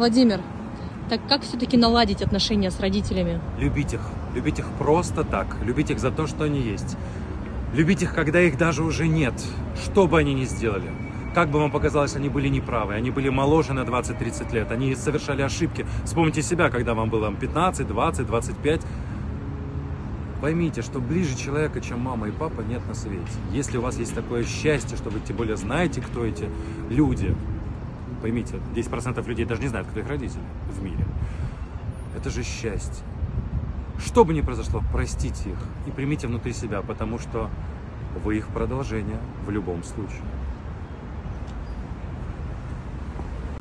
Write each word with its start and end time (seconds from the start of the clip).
Владимир, 0.00 0.40
так 1.10 1.20
как 1.28 1.42
все-таки 1.42 1.76
наладить 1.76 2.22
отношения 2.22 2.70
с 2.70 2.80
родителями? 2.80 3.38
Любить 3.58 3.92
их. 3.92 4.00
Любить 4.34 4.58
их 4.58 4.66
просто 4.78 5.24
так. 5.24 5.58
Любить 5.62 5.90
их 5.90 5.98
за 6.00 6.10
то, 6.10 6.26
что 6.26 6.44
они 6.44 6.58
есть. 6.58 6.96
Любить 7.74 8.00
их, 8.00 8.14
когда 8.14 8.40
их 8.40 8.56
даже 8.56 8.82
уже 8.82 9.06
нет. 9.06 9.34
Что 9.84 10.06
бы 10.06 10.18
они 10.18 10.32
ни 10.32 10.46
сделали. 10.46 10.90
Как 11.34 11.50
бы 11.50 11.58
вам 11.58 11.70
показалось, 11.70 12.16
они 12.16 12.30
были 12.30 12.48
неправы. 12.48 12.94
Они 12.94 13.10
были 13.10 13.28
моложе 13.28 13.74
на 13.74 13.80
20-30 13.80 14.54
лет. 14.54 14.72
Они 14.72 14.94
совершали 14.94 15.42
ошибки. 15.42 15.84
Вспомните 16.06 16.40
себя, 16.40 16.70
когда 16.70 16.94
вам 16.94 17.10
было 17.10 17.30
15, 17.30 17.86
20, 17.86 18.26
25. 18.26 18.80
Поймите, 20.40 20.80
что 20.80 21.00
ближе 21.00 21.36
человека, 21.36 21.82
чем 21.82 22.00
мама 22.00 22.28
и 22.28 22.30
папа, 22.30 22.62
нет 22.62 22.80
на 22.88 22.94
свете. 22.94 23.20
Если 23.52 23.76
у 23.76 23.82
вас 23.82 23.98
есть 23.98 24.14
такое 24.14 24.44
счастье, 24.44 24.96
что 24.96 25.10
вы 25.10 25.20
тем 25.20 25.36
более 25.36 25.58
знаете, 25.58 26.00
кто 26.00 26.24
эти 26.24 26.48
люди, 26.88 27.36
поймите, 28.20 28.56
10% 28.74 29.26
людей 29.26 29.44
даже 29.44 29.62
не 29.62 29.68
знают, 29.68 29.88
кто 29.88 30.00
их 30.00 30.08
родители 30.08 30.42
в 30.70 30.82
мире. 30.82 31.04
Это 32.16 32.30
же 32.30 32.42
счастье. 32.42 33.04
Что 33.98 34.24
бы 34.24 34.32
ни 34.32 34.40
произошло, 34.40 34.82
простите 34.92 35.50
их 35.50 35.58
и 35.86 35.90
примите 35.90 36.26
внутри 36.26 36.52
себя, 36.52 36.80
потому 36.82 37.18
что 37.18 37.50
вы 38.24 38.38
их 38.38 38.48
продолжение 38.48 39.18
в 39.46 39.50
любом 39.50 39.82
случае. 39.84 40.22